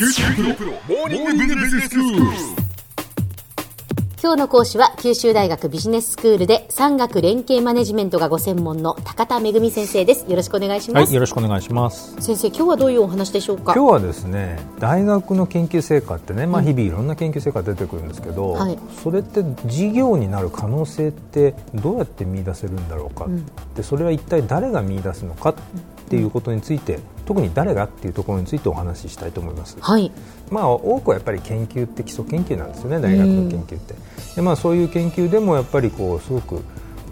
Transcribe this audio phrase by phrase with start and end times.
[0.00, 0.08] 今
[4.34, 10.24] 日の講師は九州大学ビジネススクールで産学連携マネジメントがご専門の高田恵先生です。
[10.26, 12.16] よろしくお願いします、はい、よろしくお願いします。
[12.18, 13.74] 先生今日はどういうお話でしょうか？
[13.74, 18.78] 今日はですね大学の研究成果ってね、まあ、日々いろんな研究成果出てくるんですけど、はい。
[19.02, 23.26] それって事業になる可能性ってどうやって見出せるんだろうか、
[23.74, 25.54] でそれは一体誰が見出すのか
[26.10, 29.76] っていうことについて、特に誰がっていうところについてお話ししたいと思います。
[29.80, 30.10] はい
[30.50, 33.94] まあ、多くはやっぱり研究って基礎研究なんですよね、大学の研究って。
[34.34, 36.64] でまあ、そういう研究でもやっぱりこうすごく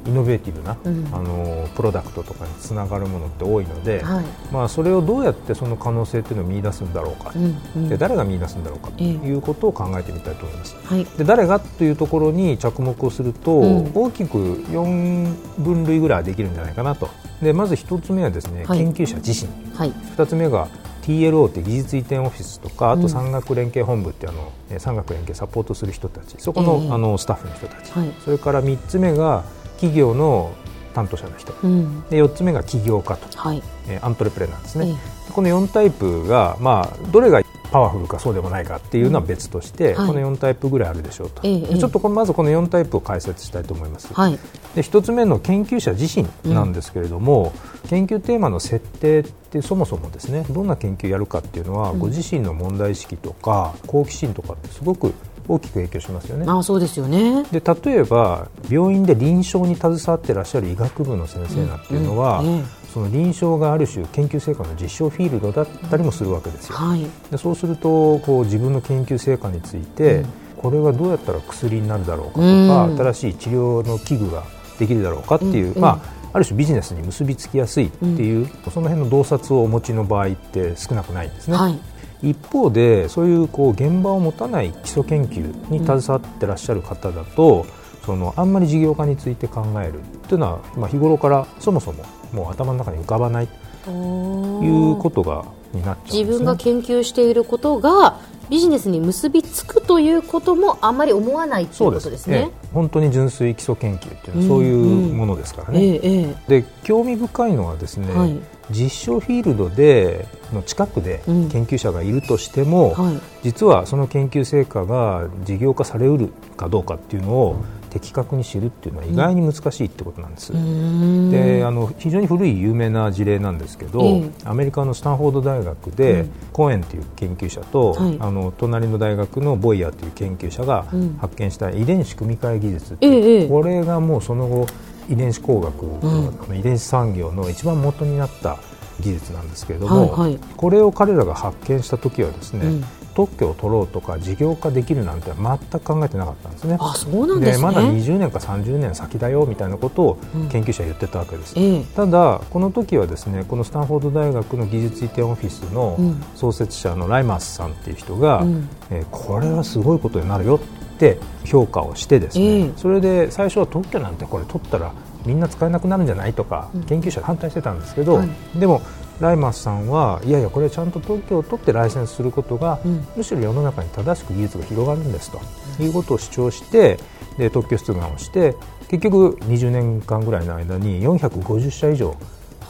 [0.09, 0.77] イノベーティブな、
[1.13, 4.25] あのプロダクトとかにつながるものって多いので、はい。
[4.51, 7.89] まあ、それをどうやってその可能性っていうのを見出すんだろうか、うんうん。
[7.91, 9.09] で誰が見出すんだろうかとええ。
[9.11, 10.77] いうことを考えてみたいと思います。
[10.83, 11.05] はい。
[11.05, 13.93] で誰がというところに着目をすると、うん。
[13.95, 17.09] 大きく4分類ぐらいはできるんじゃないかなと。
[17.43, 18.79] でまず1つ目はですね、はい。
[18.79, 19.51] 研究者自身。
[19.77, 19.93] はい。
[20.17, 20.69] 2つ目が
[21.03, 23.03] TLO って技術移転オフィスとかあうん。
[23.03, 26.35] と産学連携本部ってあの、えー産学連携サポートする人たち。
[26.39, 26.91] そこの,、ええ。
[26.93, 28.13] あのスタッフの人たち、はい。
[28.25, 29.45] それから3つ目が
[29.79, 30.53] 企業の
[30.95, 31.55] 担当者の人。
[31.63, 32.03] うん。
[32.11, 33.63] で4つ目が起業家と、はい。
[33.89, 35.33] えーアントレプレナーですね、ええ。
[35.33, 40.07] この4タイプが、まあ、どれがパワフルかそうでもないかっていうのは別として、はい。
[40.09, 44.39] この4タイプぐらいあるでしょうと、ええでちょっとこのまずこの4タイプを解説したいと思います、はい。
[44.75, 47.53] で1つ目の研究者自身なんですけれども、
[47.89, 55.13] 研究テーマの設定ってそもそもですねどんな研究をやるかっていうのは、ご自身の問題意識とか好奇心とかってすごく
[55.49, 56.47] 大きく影響しますよね。
[56.49, 57.45] あそうですよね。
[57.51, 66.77] で例えば病院で臨床に携わっていらっしゃる医学部の先生なんていうのは、うんうんええその臨床がある種研究成果の実証フィールドだったりもするわけですよ。
[66.77, 67.07] はい。
[67.31, 70.25] でそうするとこう自分の研究成果について、
[70.57, 72.97] これはどうやったら薬になるだろうかとか、うん。
[72.97, 74.43] 新しい治療の器具が
[74.79, 81.57] できるだろうかっていう、うんまあ、ある種ビジネスに結びつきやすいっていう、その辺の洞察をお持ちの場合って少なくないんですね。
[81.57, 81.79] はい
[82.23, 87.67] 一方でそういうこう現場を持たない基礎研究に携わってらっしゃる方だと、
[88.05, 93.49] そのあんまり事業化について考えるというのは、まあ、日頃からそもそももう頭の中に浮かばない
[93.85, 98.19] ということがになっちゃうんです、ね、自分が研究していることが
[98.51, 102.37] ビジネスに結びつくということもあんまり思わないということですね。
[102.37, 102.69] ええ。
[102.73, 106.61] 本当に純粋基礎研究っていうのはそういうものですからね、えええ。
[106.61, 108.39] で興味深いのはですね、はい。
[108.71, 111.49] 実証フィールドでの近くでうん。
[111.49, 113.21] 研究者がいるとしても、はい。
[113.43, 117.57] 実はその研究成果が事業化されうるかどうかっていうのを
[117.99, 120.53] 的確に知るっていうのは意外に難しいってことなんです。
[120.53, 121.31] うーん。
[121.31, 124.31] であの非常に古い有名な事例なんですけど、ええ。
[124.45, 126.31] アメリカのスタンフォード大学で、うん。
[126.53, 128.17] コーエンという研究者と、はい。
[128.21, 131.17] あの隣の大学のボイヤーという研究者がうん。
[131.21, 134.67] 発見した遺伝子組み換え技術っていうええこれがもうその後
[135.09, 135.99] 遺伝子工学、ん。
[136.03, 138.59] あの遺伝子産業の一番元になった
[139.01, 140.39] 技術なんですけれども、はいはい。
[140.57, 142.85] これを彼らが発見した時はですね、うん
[143.19, 146.77] 特許を取ろうとか事業化できるなんて全く考えてなかったんですね。
[146.79, 147.65] あそうなんですね。
[147.65, 150.19] まだ20年か30年先だよみたいなことを
[150.53, 151.85] 研究者は言ってたわけです、ええ。
[151.97, 156.23] ただ、この時はですねこのスタンフォード大学の技術移転オフィスのうん。
[156.37, 158.69] 創設者のライマースさんっていう人が、うん。
[158.91, 160.61] えーこれはすごいことになるよ
[160.95, 162.73] って評価をしてですね、ええ。
[162.77, 164.93] それで最初は特許なんてこれ取ったら
[165.27, 168.29] みんな使えなくなるんじゃないとか、研究者反対してたんですけど、はい。
[168.61, 168.81] でも
[169.21, 173.07] ライマースさんはいやいやこれちゃんと特許を取ってライセンスすることが、うん。
[173.17, 175.41] むしろ世の中に正しく技術が広がるんですと
[175.83, 176.99] いうことを主張して
[177.37, 178.55] で特許出願をして
[178.89, 182.17] 結局20年間ぐらいの間に450社以上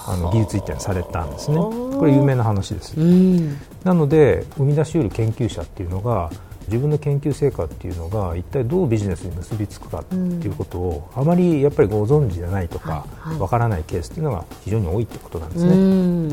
[0.07, 1.57] あの技術移転されたんですね。
[1.59, 2.99] これ有名な話です。
[2.99, 3.59] うん。
[3.85, 6.31] なので生み出しうる研究者っていうのが
[6.69, 13.06] 自分の研究成果っていうのが一体どうビジネスに結びつくかっていうことをあまりやっぱりご存知じゃないとか
[13.39, 15.77] わからないケースっていうのが非常に多いってことなんですうね。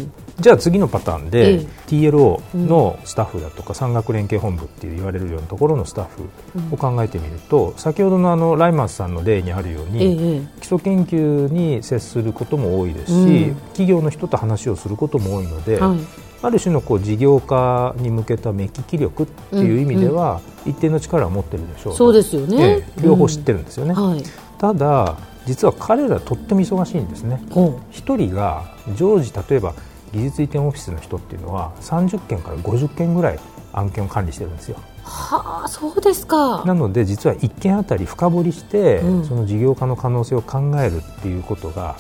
[0.04, 0.12] ん。
[0.40, 1.68] じゃあ次のパターンで、ええ。
[1.88, 10.42] TLO のスタッフだとか産学連携本部っていう言われるようなところのスタッフを考えてみると、先ほどのあのライマースさんの例にあるように、ええ。
[10.60, 13.56] 基礎研究に接することも多いですし、うん。
[13.70, 16.00] 企業の人と話をすることも多いので、はい
[16.46, 22.64] ある種のこう事業化に向けた目利き力っていう意味では、一定の力を持ってるでしょうとそうですよね。
[22.64, 23.02] ええ。
[23.04, 24.24] 両方知ってるんですよね、はい。
[24.58, 27.42] ただ実は彼らとっても忙しいんですね。
[27.52, 28.66] ほ一人が
[28.96, 29.74] 常時例えば
[30.14, 33.40] 技術移転オフィスの人っていうのは30件から50件ぐらい
[33.74, 34.78] 案件を管理してるんですよ。
[34.78, 36.64] うはあそうですか。
[36.66, 39.26] なので実は1件あたり深掘りして、うん。
[39.26, 41.96] その事業化の可能性を考えるっていうことが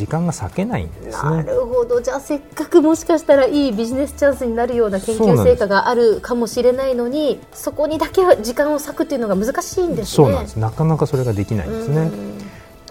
[0.00, 2.00] 時間が割けないんですなねるほど。
[2.00, 10.04] じゃあせっかくもしかしたらいいビジネスチャンスになるような研究成果があるかもしれないのにそこにだけは時間を割くっていうのが難しいんですね。
[10.06, 10.56] そうなんです。
[10.56, 11.96] なかなかそれができないんですね。
[12.00, 12.38] うん。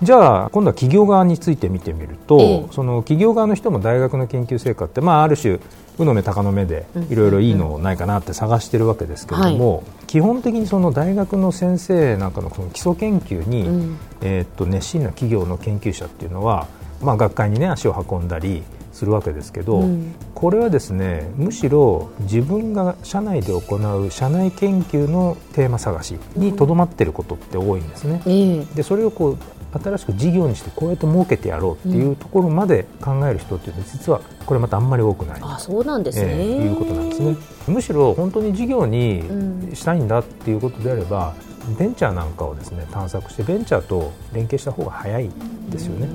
[0.02, 2.66] じゃあ今度は企業側について見てみると、ええ。
[2.72, 5.60] その企業側の人も大学の研究成果って、まあ、ある種
[5.98, 13.98] 鵜の目鷹の目でいろいろいいのないかなって探してるわけですけれども、基本的にその大学の先生なんかのその基礎研究に、うん。
[14.22, 16.68] えーっと熱心な企業の研究者っていうのは、
[17.02, 20.14] まあ、学会に、ね、足を運んだりするわけですけど、うん。
[20.36, 28.22] これはですねむしろ自分が社内で行う社内研究のテーマ探しにとどまっていることって多いんですね。
[28.26, 28.66] ええ。
[28.76, 29.38] でそれをこう
[29.82, 35.40] 新しく事業にしてこうやって儲けてやろうっていうところまで考える人っていうのは実はこれまたあんまり多くない。
[35.42, 37.36] あそうなんですね、えーいうことなんですね。
[37.68, 39.76] むしろ本当に事業にうん。
[39.76, 41.36] したいんだっていうことであれば、
[41.78, 45.30] ベンチャーなんかをですね探索してベンチャーと連携した方が早い
[45.70, 46.08] ですよね、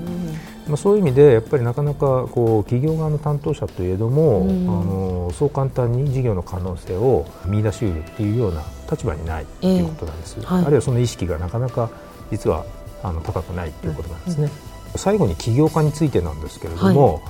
[0.67, 4.69] まあ、そういう意味でやっぱりなかなかこう企業側の担当者といえども、うん。
[4.69, 10.65] あのそう簡単に事業の可能性を見出し得るっていうような立場にないっていうことなんです、ええはい。
[10.65, 11.89] あるいはその意識がなかなか
[12.31, 12.65] 実は
[13.03, 14.49] あの高くないっていうことなんですね、
[14.95, 17.21] 最後に起業家についてなんですけれども、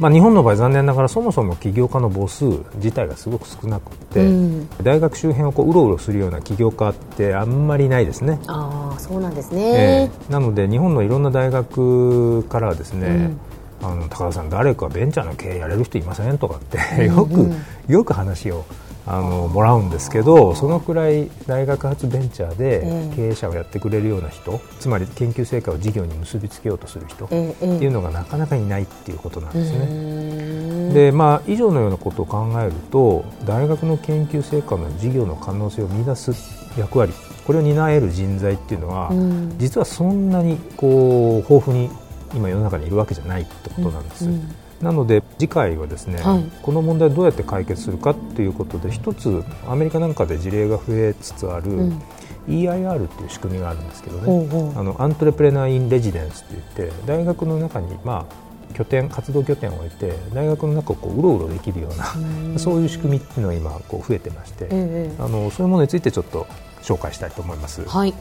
[0.00, 4.68] まあ、日本の場合残念ながらそもそも起業家の母数自体がすごく少なくて、うん。
[4.82, 13.36] 大学周辺をこううろうろするような起業家ってあんまりないですね、ああそうなんですえね、えなので日本のいろんな大学からはですね、
[13.82, 13.90] うん。
[13.90, 17.16] あの高田さん誰かベンチャーの経営やれる人いませんとかってうん。
[17.16, 18.64] よく、よく話を
[19.06, 29.78] あのもらうんですけどそのくらい大学発ベンチャーでええ経営者をやってくれるような人、つまり研究成果を事業に結びつけようとする人っていうのがなかなかいないっていうことなんですね。
[29.78, 30.90] うー。
[30.90, 36.32] んでまあ、以上のようなことを考えると大学の研究成果の事業の可能性を見出す
[36.76, 37.12] 役割
[37.46, 39.58] これを担える人材っていうのは、うん。
[39.58, 41.90] 実はそんなにこう豊富に
[42.34, 46.44] 今世の中にいるわけじゃないってことなんです、うんなので次回はですね、はい。
[46.62, 52.02] この問題をどうやって解決するかということで一つアメリカなんかで事例が増えつつある、うん。
[52.48, 54.78] EIR っていう仕組みがあるんですけどね、ほうほう。
[54.78, 62.58] あのアントレプレナー・イン・レジデンスといって大学の中に、まあ、拠点活動拠点を置いて大学の中をこううろうろできるようなうん。
[62.58, 65.12] そういう仕組みっていうのが今こう増えてまして、ええ。
[65.18, 66.46] あのそういうものについてちょっと
[66.82, 67.82] 紹介したいと思います。
[67.86, 68.14] はい。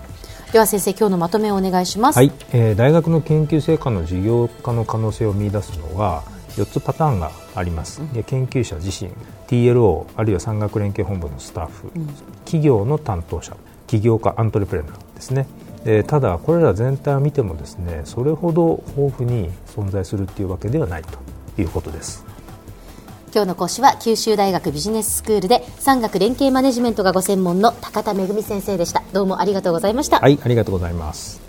[0.52, 2.18] では先生今日のまとめをお願いします。
[2.18, 6.24] はい、えー大学の研究成果の事業化の可能性を見出すのは
[6.60, 9.12] 4つパターンがあります、で研究者自身
[9.48, 11.92] TLO あるいは産学連携本部のスタッフ、
[12.46, 13.56] 企業の担当者
[13.88, 15.48] 起業家アントレプレナーですね。
[15.84, 22.26] でただこれら全体を見てもですねそれほど豊富に存在するっていうわけではないということです。
[23.34, 29.04] 今日の講師は九州大学ビジネススクールで産学連携マネジメントがご専門の高田恵先生でした。
[29.14, 31.49] どうもありがとうございました、はいありがとうございます